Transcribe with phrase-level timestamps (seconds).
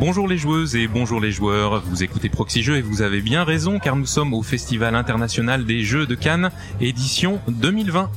[0.00, 3.44] Bonjour les joueuses et bonjour les joueurs, vous écoutez Proxy Jeux et vous avez bien
[3.44, 6.50] raison car nous sommes au Festival international des jeux de Cannes,
[6.80, 8.10] édition 2020.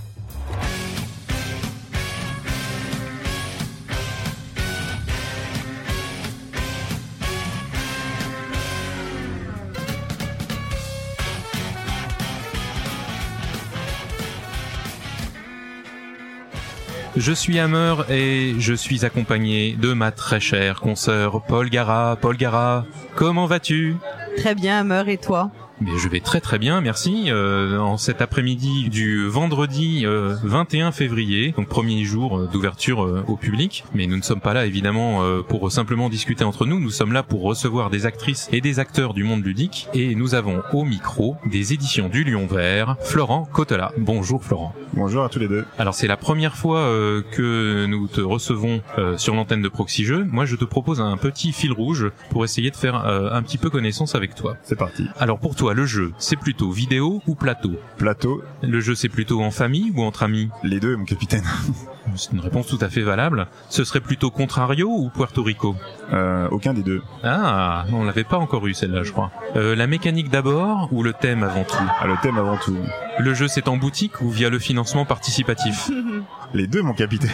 [17.27, 22.15] Je suis Hammer et je suis accompagné de ma très chère consoeur Paul Gara.
[22.15, 23.97] Paul Gara, comment vas-tu?
[24.37, 25.51] Très bien Hammer et toi?
[25.81, 27.25] Mais je vais très très bien, merci.
[27.27, 33.23] Euh, en cet après-midi du vendredi 21 euh, février, donc premier jour euh, d'ouverture euh,
[33.27, 33.83] au public.
[33.93, 36.79] Mais nous ne sommes pas là évidemment pour simplement discuter entre nous.
[36.79, 39.87] Nous sommes là pour recevoir des actrices et des acteurs du monde ludique.
[39.93, 43.91] Et nous avons au micro des éditions du Lion Vert, Florent Cotela.
[43.97, 44.73] Bonjour Florent.
[44.93, 45.65] Bonjour à tous les deux.
[45.77, 46.89] Alors c'est la première fois
[47.31, 48.81] que nous te recevons
[49.17, 50.25] sur l'antenne de Proxy Jeux.
[50.29, 53.69] Moi je te propose un petit fil rouge pour essayer de faire un petit peu
[53.69, 54.57] connaissance avec toi.
[54.63, 55.05] C'est parti.
[55.19, 57.71] Alors pour toi le jeu, c'est plutôt vidéo ou plateau?
[57.97, 58.41] Plateau.
[58.61, 60.49] Le jeu, c'est plutôt en famille ou entre amis?
[60.63, 61.43] Les deux, mon capitaine.
[62.15, 63.47] c'est une réponse tout à fait valable.
[63.69, 65.75] Ce serait plutôt Contrario ou Puerto Rico?
[66.13, 67.01] Euh, Aucun des deux.
[67.23, 69.31] Ah, on l'avait pas encore eu celle-là, je crois.
[69.55, 71.75] Euh, la mécanique d'abord ou le thème avant tout?
[71.99, 72.77] Ah, Le thème avant tout.
[73.19, 75.89] Le jeu, c'est en boutique ou via le financement participatif?
[76.53, 77.29] Les deux, mon capitaine.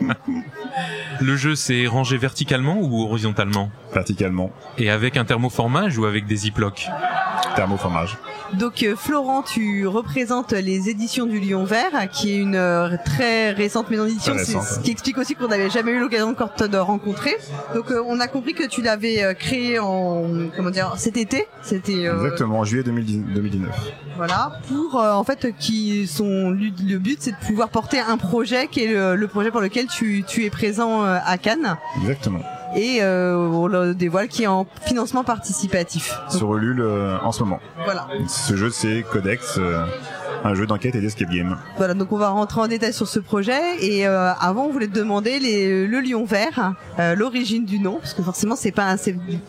[1.20, 3.70] le jeu, c'est rangé verticalement ou horizontalement?
[3.92, 4.52] Verticalement.
[4.78, 6.88] Et avec un thermoformage ou avec des ziplocs?
[7.56, 8.16] Thermoformage.
[8.54, 13.50] Donc euh, Florent, tu représentes les éditions du Lion Vert, qui est une euh, très
[13.50, 17.36] récente maison d'édition, ce qui explique aussi qu'on n'avait jamais eu l'occasion encore de rencontrer.
[17.74, 21.46] Donc euh, on a compris que tu l'avais créé en comment dire cet été.
[21.62, 23.70] C'était exactement en juillet 2019.
[24.16, 28.84] Voilà, pour en fait qui sont le but c'est de pouvoir porter un projet qui
[28.84, 31.76] est le, le projet pour lequel tu, tu es présent à Cannes.
[32.00, 32.40] Exactement
[32.76, 36.18] et euh, on le dévoile qui est en financement participatif.
[36.28, 37.60] Sur Ulule euh, en ce moment.
[37.84, 38.08] Voilà.
[38.28, 39.56] Ce jeu c'est Codex.
[39.58, 39.84] Euh,
[40.44, 41.56] un jeu d'enquête et d'escape game.
[41.76, 44.88] Voilà, donc on va rentrer en détail sur ce projet et euh, avant on voulait
[44.88, 48.96] te demander les, le lion vert, euh, l'origine du nom, parce que forcément c'est pas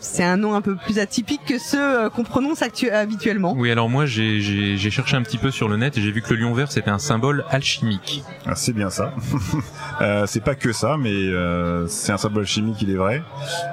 [0.00, 3.54] c'est un nom un peu plus atypique que ceux euh, qu'on prononce habituellement.
[3.56, 6.32] Oui, alors moi j'ai cherché un petit peu sur le net et j'ai vu que
[6.32, 8.22] le lion vert c'était un symbole alchimique.
[8.46, 9.12] Ah, c'est bien ça.
[10.00, 13.22] euh, c'est pas que ça, mais euh, c'est un symbole chimique, il est vrai.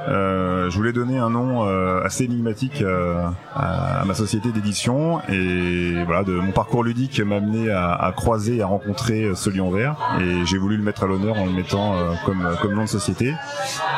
[0.08, 1.62] Euh, je voulais donner un nom
[2.04, 2.84] assez énigmatique
[3.56, 8.12] à, à ma société d'édition et voilà de mon parcours ludique m'a amené à, à,
[8.12, 11.38] croiser et à rencontrer euh, ce lion vert et j'ai voulu le mettre à l'honneur
[11.38, 13.34] en le mettant euh, comme comme nom de société.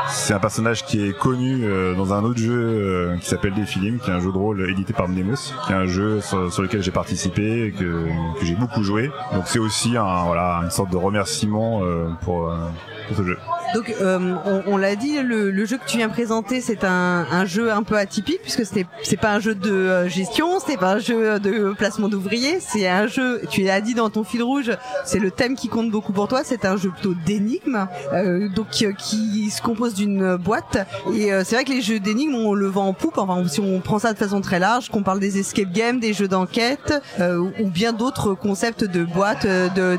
[0.08, 4.10] C'est un personnage qui est connu euh, dans un autre jeu qui s'appelle Défilim, qui
[4.10, 6.92] est un jeu de rôle édité par Mnemos, qui est un jeu sur, lequel j'ai
[6.92, 8.08] participé que,
[8.40, 9.12] que j'ai beaucoup joué.
[9.34, 13.36] Donc c'est aussi un voilà une sorte de remerciement pour, på, eh, på Storbru.
[13.74, 14.36] Donc, euh,
[14.68, 18.42] on, l'a dit, le, jeu que tu viens présenter, c'est un, jeu un peu atypique
[18.42, 22.08] puisque c'est c'est pas un jeu de euh, gestion, c'est pas un jeu de placement
[22.08, 23.42] d'ouvriers, c'est un jeu.
[23.50, 24.72] Tu l'as dit dans ton fil rouge,
[25.06, 26.42] c'est le thème qui compte beaucoup pour toi.
[26.44, 30.78] C'est un jeu plutôt d'énigmes, euh, donc euh, qui se compose d'une boîte.
[31.14, 33.18] Et c'est vrai que les jeux d'énigmes, on le vend en poupe.
[33.18, 36.14] Enfin, si on prend ça de façon très large, qu'on parle des escape games, des
[36.14, 39.98] jeux d'enquête, ou bien d'autres concepts de boîtes, de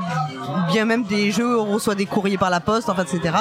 [0.71, 3.37] bien même des jeux on reçoit des courriers par la poste, enfin, etc.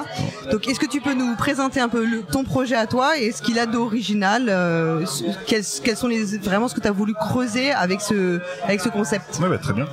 [0.51, 3.41] Donc, est-ce que tu peux nous présenter un peu ton projet à toi et ce
[3.41, 5.05] qu'il a d'original euh,
[5.47, 9.39] quels, sont les vraiment ce que tu as voulu creuser avec ce concept?
[9.41, 9.85] Ouais, bah, très bien.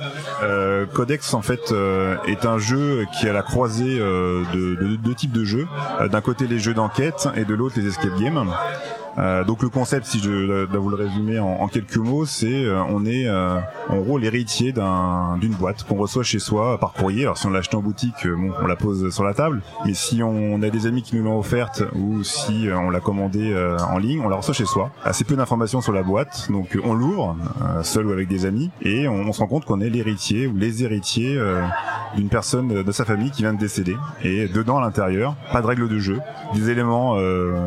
[0.43, 5.15] Euh, Codex en fait euh, est un jeu qui est à la croisée de, deux
[5.15, 5.67] types de jeux.
[6.11, 8.51] D'un côté les jeux d'enquête et de l'autre les escape games.
[9.17, 12.81] Euh, donc le concept, si je dois vous le résumer en, quelques mots, c'est euh,
[12.89, 17.23] on est euh, en gros l'héritier d'une boîte qu'on reçoit chez soi par courrier.
[17.23, 19.61] Alors si on l'achète en boutique, bon, on la pose sur la table.
[19.85, 23.53] Mais si on a des amis qui nous l'ont offerte ou si on l'a commandé
[23.89, 24.91] en ligne, on la reçoit chez soi.
[25.03, 27.35] Assez peu d'informations sur la boîte, donc on l'ouvre
[27.83, 30.55] seul ou avec des amis et on, on se rend compte qu'on est l'héritier ou
[30.55, 31.39] les héritiers
[32.15, 33.95] d'une personne de sa famille qui vient de décéder.
[34.23, 36.19] Et dedans à l'intérieur, pas de règles de jeu,
[36.53, 37.17] des éléments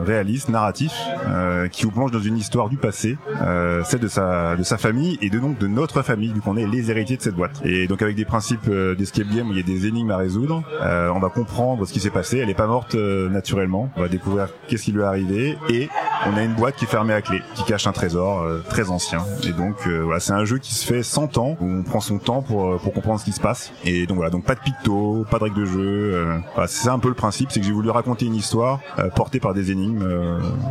[0.05, 0.95] réalistes, narratifs
[1.35, 4.79] euh, qui vous plonge dans une histoire du passé, euh, celle de sa de sa
[4.79, 7.61] famille et de donc de notre famille vu qu'on est les héritiers de cette boîte.
[7.65, 10.17] Et donc avec des principes euh, d'escape game, où il y a des énigmes à
[10.17, 12.39] résoudre, on va comprendre ce qui s'est passé.
[12.39, 13.91] Elle est pas morte naturellement.
[13.97, 15.89] On va découvrir qu'est-ce qui lui est arrivé et
[16.27, 18.91] on a une boîte qui est fermée à clé, qui cache un trésor euh, très
[18.91, 19.25] ancien.
[19.47, 22.19] Et donc voilà, c'est un jeu qui se fait 100 ans où on prend son
[22.19, 23.73] temps pour pour comprendre ce qui se passe.
[23.85, 26.27] Et donc voilà, donc pas de picto, pas de règles de jeu.
[26.55, 28.81] Voilà, c'est un peu le principe, c'est que j'ai voulu raconter une histoire
[29.15, 30.07] portée par des énigmes.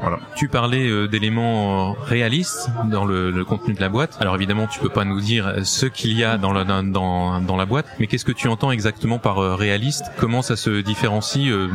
[0.01, 0.19] voilà.
[0.35, 4.17] Tu parlais d'éléments réalistes dans le, le, contenu de la boîte.
[4.19, 7.55] Alors évidemment, tu peux pas nous dire ce qu'il y a dans la dans, dans
[7.55, 10.05] la boîte, mais qu'est-ce que tu entends exactement par réaliste?
[10.17, 11.69] Comment ça se différencie, euh,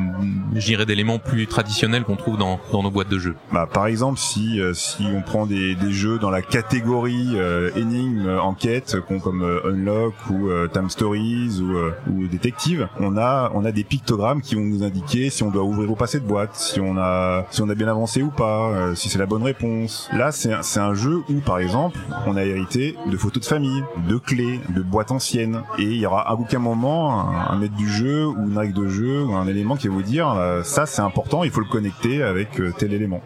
[0.55, 4.19] j'irais, d'éléments plus traditionnels qu'on trouve dans, dans nos boîtes de jeux bah, Par exemple,
[4.19, 9.43] si, euh, si on prend des, des jeux dans la catégorie euh, énigme, enquête, comme
[9.43, 14.55] euh, Unlock ou Time Stories ou, ou Détective, on a, on a des pictogrammes qui
[14.55, 17.63] vont nous indiquer si on doit ouvrir ou passer de boîte, si on a, si
[17.63, 20.09] on a bien avancé ou pas, si c'est la bonne réponse.
[20.13, 23.83] Là, c'est c'est un jeu où, par exemple, on a hérité de photos de famille,
[24.09, 27.77] de clés, de boîtes anciennes, et il y aura à aucun moment un, un maître
[27.77, 30.63] du jeu ou une règle de jeu ou un élément qui va vous dire euh,
[30.63, 33.21] ça c'est important, il faut le connecter avec euh, tel élément.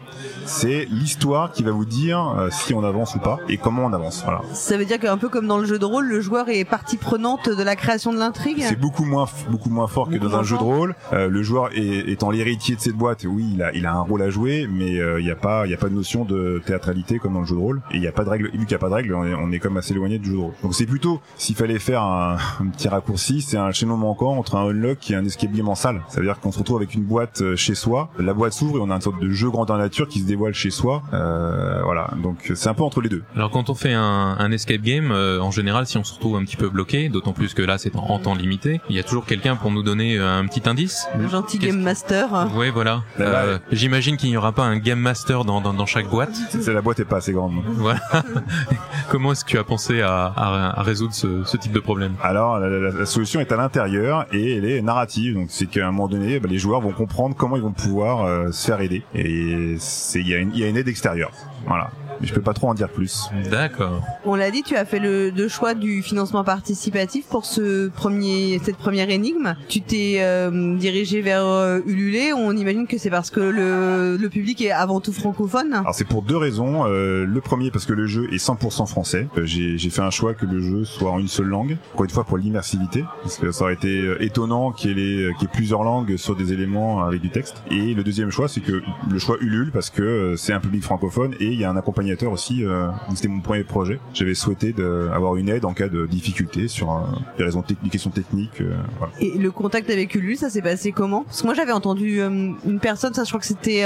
[0.45, 3.93] C'est l'histoire qui va vous dire euh, si on avance ou pas et comment on
[3.93, 4.23] avance.
[4.25, 4.43] Voilà.
[4.53, 6.97] Ça veut dire qu'un peu comme dans le jeu de rôle, le joueur est partie
[6.97, 8.63] prenante de la création de l'intrigue?
[8.63, 10.95] C'est beaucoup moins beaucoup moins fort que dans un jeu de rôle.
[11.13, 14.23] le joueur est, étant l'héritier de cette boîte, oui, il a il a un rôle
[14.23, 17.19] à jouer, mais il n'y a pas il y a pas de notion de théâtralité
[17.19, 18.51] comme dans le jeu de rôle et il n'y a pas de règle.
[18.53, 20.31] Vu qu'il n'y a pas de règle, on est, on est comme assez éloigné du
[20.31, 20.53] jeu de rôle.
[20.63, 24.57] Donc c'est plutôt s'il fallait faire un, un petit raccourci, c'est un chaînon manquant entre
[24.57, 26.03] un unlock et un escape game en salle.
[26.09, 28.79] Ça veut dire qu'on se retrouve avec une boîte euh, chez soi, la boîte s'ouvre
[28.79, 31.03] et on a une sorte de jeu grandeur nature qui se dévoile chez soi.
[31.13, 33.23] Euh, voilà, donc c'est un peu entre les deux.
[33.35, 36.37] Alors quand on fait un, un escape game, euh, en général, si on se retrouve
[36.37, 39.03] un petit peu bloqué, d'autant plus que là c'est en, temps limité, il y a
[39.03, 41.07] toujours quelqu'un pour nous donner euh, un petit indice.
[41.19, 42.49] Le gentil game master.
[42.55, 43.03] Oui, voilà.
[43.21, 46.35] Euh, J'imagine qu'il n'y aura pas un game master dans, dans, dans chaque boîte.
[46.51, 47.55] C'est la boîte est pas assez grande.
[47.77, 48.01] Voilà.
[49.11, 52.15] Comment est-ce que tu as pensé à, à, à résoudre ce, ce, type de problème
[52.23, 55.35] Alors la, la, la, solution est à l'intérieur et elle est narrative.
[55.35, 58.25] Donc c'est qu'à un moment donné, bah, les joueurs vont comprendre comment ils vont pouvoir
[58.25, 59.03] euh, se faire aider.
[59.15, 59.77] Et
[60.15, 61.33] il y, y a une aide extérieure.
[61.67, 63.31] Voilà mais je peux pas trop en dire plus.
[63.51, 64.03] D'accord.
[64.25, 68.61] On l'a dit, tu as fait le, le, choix du financement participatif pour ce premier,
[68.63, 69.55] cette première énigme.
[69.69, 72.35] Tu t'es euh, dirigé vers euh, Ulule.
[72.37, 75.73] On imagine que c'est parce que le, le, public est avant tout francophone.
[75.73, 76.85] Alors c'est pour deux raisons.
[76.87, 79.29] Euh, le premier parce que le jeu est 100% français.
[79.39, 81.77] Euh, j'ai fait un choix que le jeu soit en une seule langue.
[81.95, 85.33] Encore une fois pour l'immersivité, parce que ça aurait été euh, étonnant qu'il y, ait
[85.53, 87.63] plusieurs langues sur des éléments avec du texte.
[87.71, 91.35] Et le deuxième choix, c'est que le choix Ulule parce que c'est un public francophone
[91.41, 92.65] et il y a un accompagnement aussi.
[92.65, 93.99] Euh, C'était mon premier projet.
[94.15, 97.01] J'avais souhaité de, avoir une aide en cas de difficulté sur euh,
[97.39, 98.61] des raisons des questions techniques.
[98.61, 99.13] Euh, voilà.
[99.21, 101.25] Et le contact avec Ulule, ça s'est passé comment?
[101.25, 103.85] Parce que moi j'avais entendu une personne, ça je crois que c'était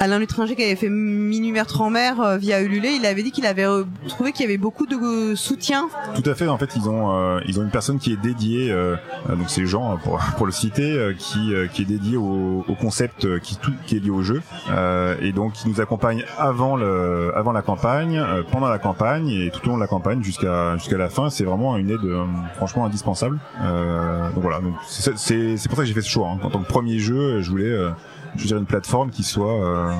[0.00, 2.84] Alain Lutringer qui avait fait Minuit en mer via Ulule.
[2.84, 3.66] Il avait dit qu'il avait
[4.08, 5.88] trouvé qu'il y avait beaucoup de soutien.
[6.14, 6.48] Tout à fait.
[6.48, 8.74] En fait, ils ont ils ont une personne qui est dédiée,
[9.28, 13.56] donc c'est Jean pour, pour le citer, qui qui est dédié au, au concept qui
[13.56, 14.42] tout qui est lié au jeu
[15.20, 19.50] et donc qui nous accompagne avant le avant la campagne, euh, pendant la campagne et
[19.50, 21.30] tout au long de la campagne jusqu'à jusqu'à la fin.
[21.30, 22.24] C'est vraiment une aide euh,
[22.56, 23.38] franchement indispensable.
[23.62, 25.12] Euh, donc voilà, c'est
[25.68, 26.28] pour ça que j'ai fait ce choix.
[26.28, 26.38] Hein.
[26.42, 27.76] En tant que premier jeu, je voulais
[28.36, 29.90] je veux dire une plateforme qui soit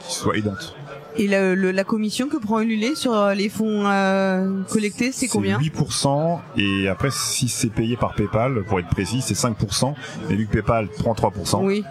[0.00, 0.76] qui soit aidante.
[1.16, 6.38] Et la, la, commission que prend Ulule sur les fonds euh, collectés, c'est combien 8%
[6.56, 9.94] et après si c'est payé par PayPal, pour être précis, c'est 5%.
[10.28, 11.84] Mais vu que PayPal prend 3%, oui.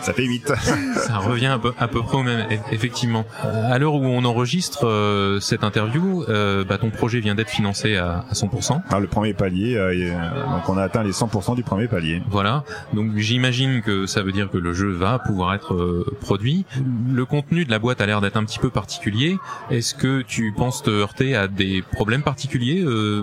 [0.00, 0.52] ça fait 8.
[0.96, 3.24] ça revient à peu, à peu près au même, effectivement.
[3.42, 7.96] À l'heure où on enregistre euh, cette interview, euh, bah, ton projet vient d'être financé
[7.96, 8.80] à, à 100%.
[8.90, 10.12] Ah, le premier palier, euh,
[10.50, 12.22] donc on a atteint les 100% du premier palier.
[12.28, 16.64] Voilà, donc j'imagine que ça veut dire que le jeu va pouvoir être euh, produit.
[17.12, 19.36] Le contenu de la boîte a l'air d'être un petit peu particulier.
[19.70, 23.22] Est-ce que tu penses te heurter à des problèmes particuliers euh,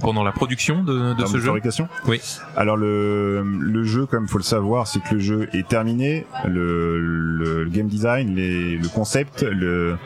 [0.00, 1.46] pendant la production de, de ce jeu?
[1.46, 1.88] fabrication?
[2.06, 2.20] Oui.
[2.56, 6.98] Alors le, le jeu, comme faut le savoir, c'est que le jeu est terminé, le,
[7.00, 9.96] le game design, les, le concept, le,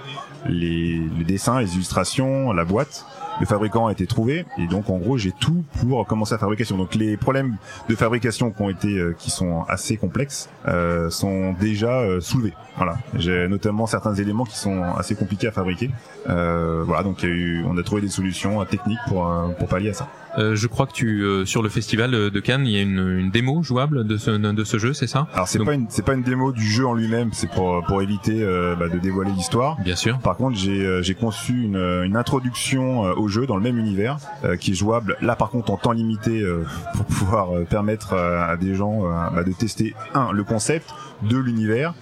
[0.48, 3.04] les, les dessins, les illustrations, la boîte
[3.40, 6.76] le fabricant a été trouvé et donc en gros j'ai tout pour commencer la fabrication.
[6.76, 7.56] Donc les problèmes
[7.88, 12.54] de fabrication qui ont été euh, qui sont assez complexes euh, sont déjà euh, soulevés.
[12.76, 15.90] Voilà, j'ai notamment certains éléments qui sont assez compliqués à fabriquer.
[16.28, 19.90] Euh, voilà, donc y a eu, on a trouvé des solutions techniques pour pour pallier
[19.90, 20.08] à ça.
[20.38, 23.18] Euh, je crois que tu euh, sur le festival de Cannes, il y a une,
[23.18, 25.26] une démo jouable de ce de ce jeu, c'est ça?
[25.34, 28.00] Alors c'est pas une c'est pas une démo du jeu en lui-même, c'est pour pour
[28.00, 29.76] éviter euh, bah, de dévoiler l'histoire.
[29.80, 30.18] Bien sûr.
[30.20, 34.18] Par contre, j'ai j'ai conçu une une introduction au jeu dans le même univers
[34.58, 35.16] qui est jouable.
[35.20, 36.44] Là par contre en temps limité
[36.94, 39.02] pour pouvoir permettre à des gens
[39.34, 40.90] de tester un le concept,
[41.22, 41.94] deux l'univers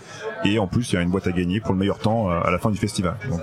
[0.44, 2.50] et en plus il y a une boîte à gagner pour le meilleur temps à
[2.50, 3.16] la fin du festival.
[3.30, 3.42] Donc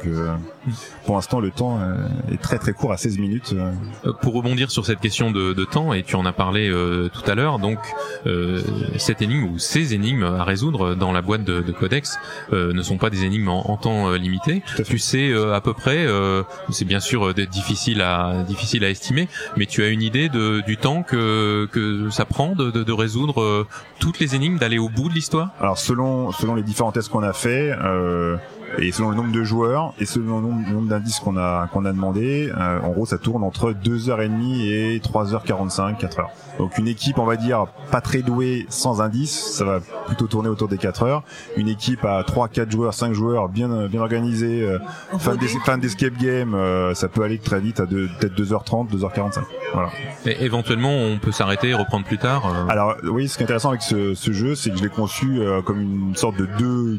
[1.05, 3.53] Pour l'instant, le temps euh, est très très court à 16 minutes.
[3.53, 3.71] euh.
[4.05, 7.09] Euh, Pour rebondir sur cette question de, de temps, et tu en as parlé euh,
[7.09, 7.77] tout à l'heure, donc
[8.25, 8.61] euh,
[8.97, 12.17] cette énigme ou ces énigmes à résoudre dans la boîte de, de Codex
[12.53, 14.63] euh, ne sont pas des énigmes en, en temps euh, limité.
[14.85, 18.89] Tu sais euh, à peu près, euh, c'est bien sûr euh, difficile à difficile à
[18.89, 22.83] estimer, mais tu as une idée de, du temps que que ça prend de, de,
[22.83, 23.67] de résoudre euh,
[23.99, 25.49] toutes les énigmes, d'aller au bout de l'histoire?
[25.59, 28.38] Alors selon selon les différents tests qu'on a fait euh,
[28.79, 31.91] et selon le nombre de joueurs et selon le nombre, d'indices qu'on a qu'on a
[31.91, 36.25] demandé, euh, en gros ça tourne entre 2h30 et 3h45, 4h.
[36.60, 40.50] Donc une équipe on va dire pas très douée sans indices, ça va plutôt tourner
[40.50, 41.24] autour des 4 heures.
[41.58, 44.79] Une équipe à 3 4 joueurs, 5 joueurs bien bien organisée, euh,
[45.20, 48.89] fin d'es- fin d'escape game, euh, ça peut aller très vite à deux- peut-être 2h30,
[48.89, 49.44] 2h45.
[49.74, 49.89] Voilà.
[50.25, 52.46] Et éventuellement, on peut s'arrêter et reprendre plus tard.
[52.48, 52.67] euh.
[52.72, 55.39] Alors oui, ce qui est intéressant avec ce, ce jeu, c'est que je l'ai conçu
[55.39, 56.98] euh, comme une sorte de deux,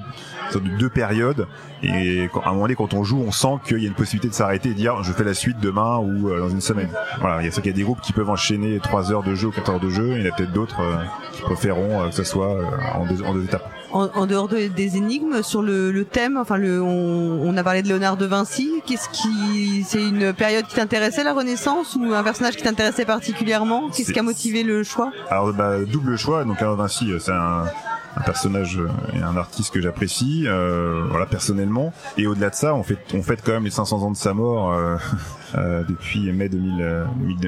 [0.50, 1.47] sorte de deux périodes.
[1.82, 4.28] Et à un moment donné, quand on joue, on sent qu'il y a une possibilité
[4.28, 6.88] de s'arrêter et de dire je fais la suite demain ou euh, dans une semaine.
[7.20, 9.49] Voilà, il y a y a des groupes qui peuvent enchaîner trois heures de jeu
[9.49, 10.12] ou quatre heures de jeu.
[10.12, 10.96] Et il y en a peut-être d'autres euh,
[11.32, 12.56] qui préféreront euh, que ce soit
[12.94, 13.68] en, deux, en deux étapes.
[13.92, 17.62] En, en dehors de- des énigmes, sur le, le thème, enfin, le, on, on a
[17.62, 18.82] parlé de Léonard de Vinci.
[18.87, 23.88] Qu'est-ce qui, c'est une période qui t'intéressait, la Renaissance, ou un personnage qui t'intéressait particulièrement?
[23.90, 25.12] Qu'est-ce qui a motivé le choix?
[25.30, 26.44] Alors bah, double choix.
[26.44, 27.64] Donc Léonard de Vinci, c'est un,
[28.16, 31.92] un personnage euh, et un artiste que j'apprécie, euh, voilà personnellement.
[32.16, 34.35] Et au-delà de ça, on fait on fête quand même les 500 ans de sa
[34.35, 34.75] mort
[35.54, 37.04] euh, depuis mai 2000, euh,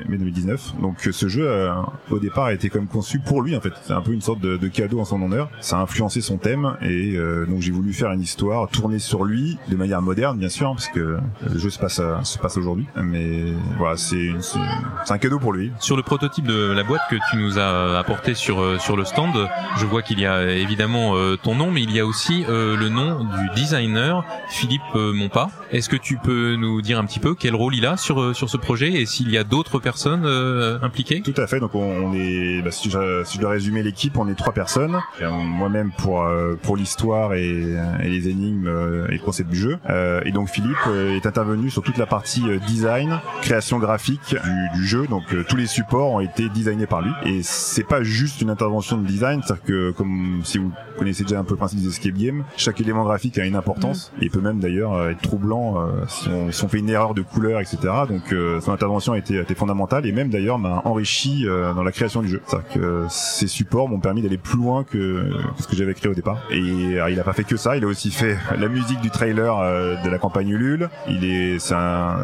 [0.08, 0.74] mai 2019.
[0.80, 1.72] Donc euh, ce jeu, euh,
[2.10, 3.72] au départ, a été comme conçu pour lui en fait.
[3.82, 5.50] C'est un peu une sorte de, de cadeau en son honneur.
[5.60, 7.16] Ça a influencé son thème et
[7.48, 10.88] donc j'ai voulu faire une histoire tournée sur lui de manière moderne, bien sûr, parce
[10.88, 12.86] que le jeu se passe se passe aujourd'hui.
[12.96, 13.44] Mais
[13.78, 15.72] voilà, c'est c'est un cadeau pour lui.
[15.80, 19.34] Sur le prototype de la boîte que tu nous as apporté sur sur le stand,
[19.78, 23.24] je vois qu'il y a évidemment ton nom, mais il y a aussi le nom
[23.24, 25.50] du designer Philippe Monpas.
[25.70, 28.35] Est-ce que tu peux nous dire un petit peu quel rôle il a sur euh,
[28.35, 31.23] sur ce projet et s'il y a d'autres personnes euh, impliquées?
[31.23, 31.61] Tout à fait.
[31.61, 34.52] Donc on, on est, bah, si, je, si je dois résumer l'équipe, on est trois
[34.52, 34.99] personnes.
[35.23, 39.57] Euh, Moi-même pour euh, pour l'histoire et, et les énigmes euh, et le concept du
[39.57, 39.78] jeu.
[39.88, 44.35] Euh, et donc Philippe est intervenu sur toute la partie design, création graphique
[44.75, 45.07] du, du jeu.
[45.07, 47.11] Donc euh, tous les supports ont été designés par lui.
[47.25, 51.38] Et c'est pas juste une intervention de design, c'est-à-dire que comme si vous connaissez déjà
[51.38, 54.40] un peu le principe des escape games, chaque élément graphique a une importance et peut
[54.40, 57.77] même d'ailleurs être troublant euh, si, on, si on fait une erreur de couleur, etc.
[57.80, 61.73] Donc euh, son intervention a été, a été fondamentale et même d'ailleurs m'a enrichi euh,
[61.75, 62.42] dans la création du jeu.
[62.47, 66.11] C'est-à-dire que ces supports m'ont permis d'aller plus loin que, que ce que j'avais créé
[66.11, 66.38] au départ.
[66.50, 69.11] Et euh, il a pas fait que ça, il a aussi fait la musique du
[69.11, 70.88] trailer euh, de la campagne Ulule.
[71.08, 71.75] Il est, c'est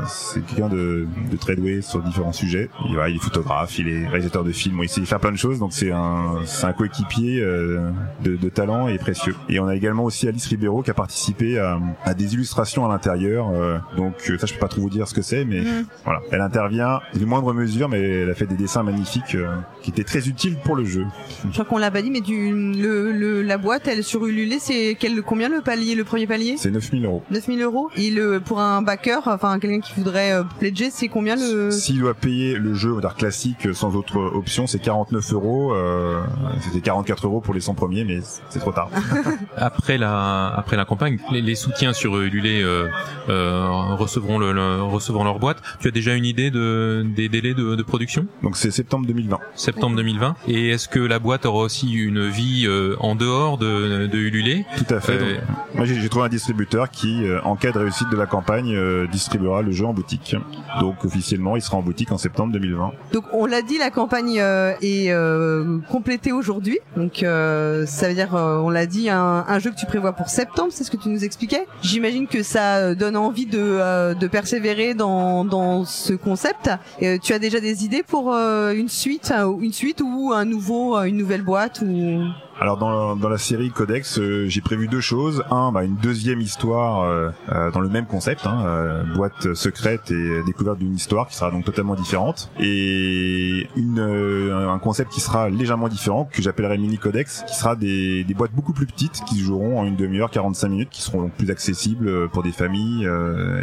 [0.09, 2.69] c'est quelqu'un de, de très doué sur différents sujets.
[2.87, 5.59] Il, il est photographe, il est réalisateur de films, il sait faire plein de choses.
[5.59, 7.91] Donc c'est un, c'est un coéquipier euh,
[8.23, 9.35] de, de talent et précieux.
[9.49, 12.89] Et on a également aussi Alice Ribeiro qui a participé à, à des illustrations à
[12.89, 13.49] l'intérieur.
[13.53, 15.87] euh, donc euh, ça je peux pas trop vous dire ce que c'est, mais Mhm.
[16.05, 19.49] voilà, elle intervient de moindre mesure, mais elle a fait des dessins magnifiques euh,
[19.83, 21.05] qui étaient très utiles pour le jeu.
[21.47, 24.55] Je crois qu'on l'a pas dit, mais du, le, le, la boîte, elle, sur Ulule,
[24.59, 26.55] c'est quel, combien le palier, le premier palier?
[26.59, 27.23] C'est 9000 euros.
[27.31, 27.91] 9000 euros.
[27.97, 32.01] Et le, pour un backer, enfin, quelqu'un qui voudrait euh, pledger, c'est combien le, S'il
[32.01, 35.73] doit payer le jeu on va dire classique euh, sans autre option, c'est 49 euros.
[35.75, 36.21] Euh,
[36.61, 38.21] C'était 44 euros pour les 100 premiers, mais
[38.51, 38.89] c'est trop tard.
[39.57, 42.89] Après la après la campagne, les, les soutiens sur Ulule euh,
[43.29, 45.59] euh, recevront le, le- recevront leur boîte.
[45.81, 48.27] Tu as déjà une idée de des délais de, de production?
[48.43, 49.39] Donc c'est septembre 2020.
[49.55, 50.37] Septembre 2020.
[50.49, 54.65] Et est-ce que la boîte aura aussi une vie euh, en dehors de, de Ulule
[54.77, 55.13] Tout à fait.
[55.13, 58.27] Euh, Donc, moi j'ai trouvé un distributeur qui, euh, en cas de réussite de la
[58.27, 60.37] campagne, euh, distribuera le jeu en boutique.
[60.81, 62.93] Donc officiellement, il sera en boutique en septembre 2020.
[63.13, 66.79] Donc on l'a dit, la campagne euh, est euh, complétée aujourd'hui.
[66.97, 70.13] Donc euh, ça veut dire, euh, on l'a dit, un, un jeu que tu prévois
[70.13, 71.67] pour septembre, c'est ce que tu nous expliquais?
[71.83, 76.71] J'imagine que ça donne envie de, euh, de persévérer dans, dans ce concept.
[77.03, 80.45] Euh, tu as déjà des idées pour euh, une suite, euh, une suite ou un
[80.45, 82.23] nouveau, une nouvelle boîte ou?
[82.61, 85.45] Alors dans, dans la série Codex, euh, j'ai prévu deux choses.
[85.51, 90.13] Un, bah, une deuxième histoire euh, euh, dans le même concept, hein, euh, boîte secrète
[90.13, 92.51] et découverte d'une histoire qui sera donc totalement différente.
[92.61, 97.75] Et une, euh, un concept qui sera légèrement différent, que j'appellerai mini Codex, qui sera
[97.75, 101.03] des, des boîtes beaucoup plus petites, qui se joueront en une demi-heure, 45 minutes, qui
[101.03, 103.09] seront donc plus accessibles euh, pour des familles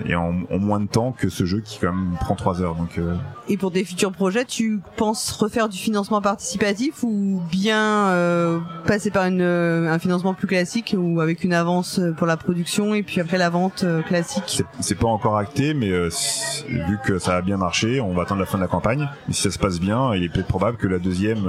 [0.06, 2.76] et en, en moins de temps que ce jeu qui quand même prend trois heures.
[2.76, 3.00] Donc
[3.48, 8.08] Et pour des futurs projets, tu penses refaire du financement participatif ou bien
[8.86, 12.38] passer par une, euh, un financement plus classique ou avec une avance euh, pour la
[12.38, 14.44] production et puis après la vente euh, classique
[14.80, 16.10] C'est- pas encore acté, mais euh,
[16.68, 19.10] vu que ça a bien marché, on va attendre la fin de la campagne.
[19.30, 21.40] Si ça se passe bien, il est peut-être probable que la deuxième,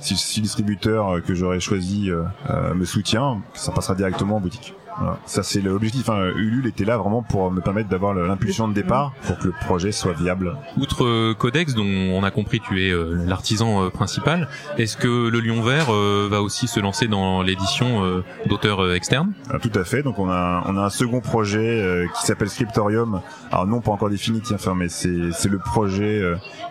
[0.00, 4.74] si, le distributeur que j'aurais choisi euh, me soutient, ça passera directement en boutique.
[4.98, 5.18] Voilà.
[5.26, 6.08] Ça c'est l'objectif.
[6.08, 6.32] Hein.
[6.36, 9.92] Ulule était là vraiment pour me permettre d'avoir l'impulsion de départ pour que le projet
[9.92, 10.56] soit viable.
[10.76, 15.28] Outre euh, Codex, dont on a compris tu es euh, l'artisan euh, principal, est-ce que
[15.28, 19.32] le Lion Vert va aussi se lancer dans l'édition d'auteurs externes?
[19.50, 20.02] Ah, Tout à fait.
[20.02, 23.20] Donc on a on a un second projet qui s'appelle Scriptorium.
[23.50, 26.22] Alors non pas encore définitif, enfin mais c'est c'est le projet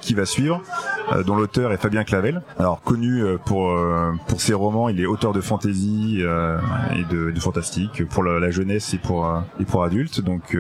[0.02, 0.62] qui va suivre,
[1.26, 2.42] dont l'auteur est Fabien Clavel.
[2.60, 3.74] Alors connu pour
[4.28, 8.94] pour ses romans, il est auteur de fantasy et de, de fantastique pour la, jeunesse
[8.94, 10.22] et pour et pour adultes.
[10.22, 10.56] Donc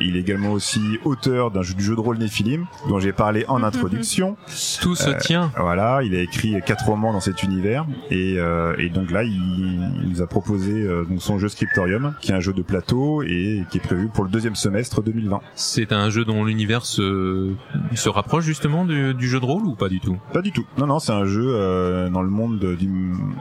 [0.00, 3.44] il est également aussi auteur d'un jeu du jeu de rôle Néphilim dont j'ai parlé
[3.48, 4.36] en introduction.
[4.80, 5.50] Tout se tient.
[5.58, 8.36] Voilà, il a écrit quatre romans dans cet univers et,
[8.78, 12.52] et donc là il, nous a proposé donc son jeu Scriptorium qui est un jeu
[12.52, 15.40] de plateau et qui est prévu pour le deuxième semestre 2020.
[15.54, 17.52] C'est un jeu dont l'univers se,
[17.94, 20.64] se rapproche justement du, du, jeu de rôle ou pas du tout Pas du tout.
[20.78, 22.88] Non non, c'est un jeu dans le monde du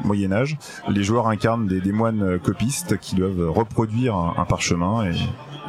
[0.03, 0.57] Moyen Âge.
[0.89, 5.15] Les joueurs incarnent des, des moines copistes qui doivent reproduire un, parchemin et,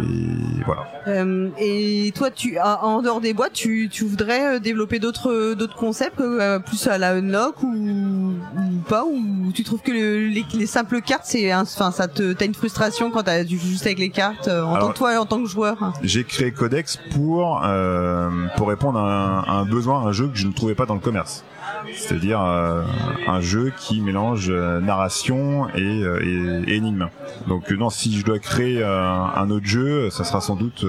[0.01, 0.87] et voilà.
[1.09, 5.77] Euh, et toi, tu en dehors des boîtes, tu, tu voudrais euh, développer d'autres d'autres
[5.77, 10.67] concepts, euh, plus à la unlock ou, ou pas, ou tu trouves que les, les,
[10.67, 14.11] simples cartes, c'est enfin ça te t'as une frustration quand t'as du juste avec les
[14.11, 15.93] cartes en tant que toi en tant que joueur?
[16.03, 17.63] J'ai créé Codex pour
[18.57, 20.87] pour répondre à un, à un besoin, à un jeu que je ne trouvais pas
[20.87, 21.45] dans le commerce
[21.95, 22.83] c'est-à-dire euh,
[23.27, 27.09] un jeu qui mélange euh, narration et, euh, et, énigme.
[27.49, 30.85] Donc non, si je dois créer un autre jeu, ça sera sans doute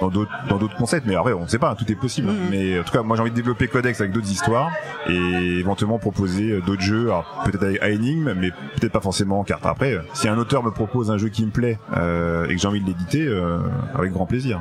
[0.00, 2.28] dans d'autres dans d'autres concepts mais après on ne sait pas tout est possible.
[2.30, 2.36] Mm.
[2.50, 4.70] mais en tout cas moi j'ai envie de développer Codex avec d'autres histoires
[5.08, 7.10] et éventuellement proposer d'autres jeux.
[7.44, 9.64] Peut-être à énigme mais peut-être pas forcément en carte.
[9.66, 12.68] Après si un auteur me propose un jeu qui me plaît euh, et que j'ai
[12.68, 13.58] envie de l'éditer euh,
[13.94, 14.60] avec grand plaisir.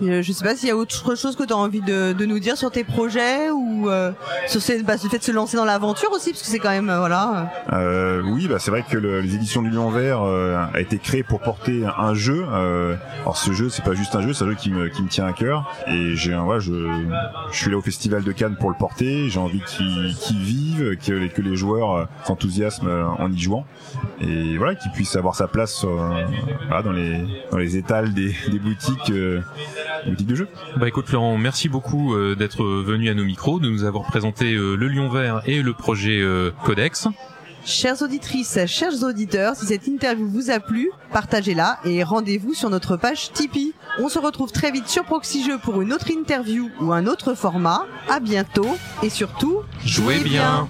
[0.00, 2.38] Je sais pas s'il y a autre chose que tu as envie de, de, nous
[2.38, 4.12] dire sur tes projets ou euh,
[4.46, 6.70] sur ces, bah, le fait de se lancer dans l'aventure aussi parce que c'est quand
[6.70, 7.52] même voilà.
[7.72, 11.22] Euh, oui bah c'est vrai que le, les éditions du Lion Vert a été créé
[11.22, 12.44] pour porter un jeu.
[13.22, 15.26] Alors ce jeu c'est pas juste un jeu c'est un jeu qui qui me tient
[15.26, 15.72] à cœur.
[15.86, 16.72] Et j'ai un, ouais, je,
[17.50, 19.28] je suis là au Festival de Cannes pour le porter.
[19.28, 23.66] J'ai envie qu'il qu vive, que, que les joueurs euh, s'enthousiasment euh, en y jouant.
[24.20, 26.24] Et voilà, qu'il puisse avoir sa place euh,
[26.68, 29.40] voilà, dans les dans les étals des, des boutiques, euh,
[30.06, 30.48] boutiques de jeux.
[30.76, 34.88] Bah écoute Florent, merci beaucoup d'être venu à nos micros, de nous avoir présenté le
[34.88, 36.22] Lion Vert et le projet
[36.64, 37.08] Codex.
[37.64, 42.96] Chères auditrices, chers auditeurs, si cette interview vous a plu, partagez-la et rendez-vous sur notre
[42.96, 43.73] page Tipeee.
[43.96, 47.34] On se retrouve très vite sur Proxy Jeux pour une autre interview ou un autre
[47.34, 47.86] format.
[48.08, 50.68] À bientôt et surtout, jouez bien.